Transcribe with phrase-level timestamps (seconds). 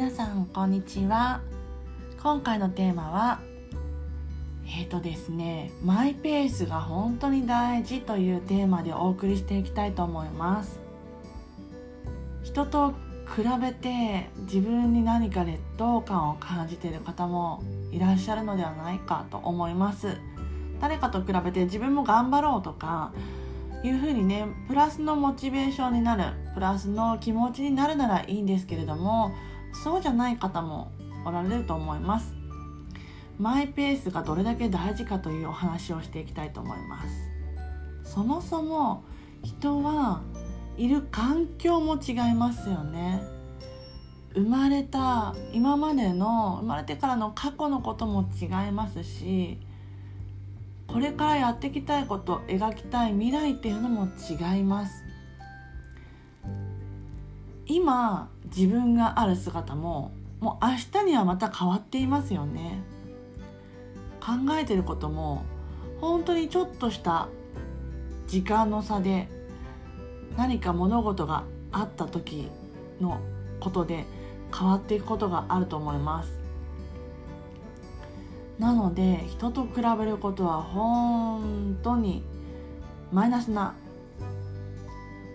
[0.00, 1.42] 皆さんこんにちは。
[2.22, 3.42] 今回のテーマは
[4.64, 10.80] えっ、ー、とですねマイペースが本当に大事というテーマでお送りしていきたいと思います。
[12.42, 12.92] 人と
[13.36, 17.62] 比べて自分に何か劣等感を感じている方も
[17.92, 20.16] いらっしゃるのではないかと思います。
[20.80, 23.12] 誰かと比べて自分も頑張ろうとか
[23.84, 29.34] いうふうにねプラスのモチベーションになるプラスの気持ちになるならいいんですけれども
[29.72, 30.92] そうじゃない方も
[31.24, 32.34] おられると思います。
[33.38, 37.02] マイペースがどれだけ大事かというお話をしていきたいと思いま
[38.04, 38.12] す。
[38.12, 39.04] そもそも
[39.42, 40.22] 人は
[40.76, 43.22] いる環境も違いますよね。
[44.34, 49.58] 生まれた今までの生まれてからの過去のことも違いますし
[50.86, 55.09] これからやっていきたいこと描きたい未来っていうのも違います。
[57.70, 62.82] 今自分がある姿ももう明日にはまた変わっていますよね。
[64.20, 65.44] 考えてることも
[66.00, 67.28] 本当にちょっとした
[68.26, 69.28] 時間の差で
[70.36, 72.48] 何か物事があった時
[73.00, 73.20] の
[73.60, 74.04] ことで
[74.56, 76.40] 変わっていくことがあると思います。
[78.58, 82.24] なので人と比べることは本当に
[83.12, 83.74] マイナスな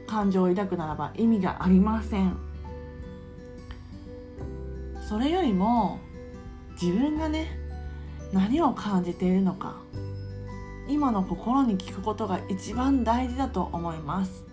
[0.07, 2.37] 感情を抱くならば意味がありません。
[5.07, 5.99] それよりも
[6.81, 7.59] 自分がね
[8.33, 9.75] 何を感じているのか
[10.87, 14.45] 今の心に聞くことが一番大事だと思います。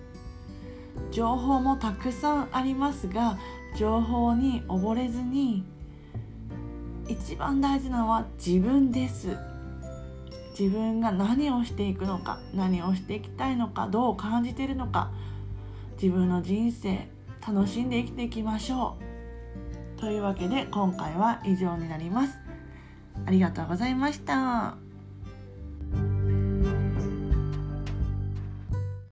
[1.11, 3.39] 情報もたくさんありますが
[3.77, 5.65] 情報に溺れずに
[7.09, 9.37] 一番大事なのは自分です。
[10.59, 15.11] 自分が何をしていくのか何をしていきたいのかどう感じているのか
[16.03, 17.07] 自分の人生
[17.47, 18.97] 楽しんで生きていきましょ
[19.97, 22.41] うというわけで今回は以上になります
[23.25, 24.82] ありがとうございました。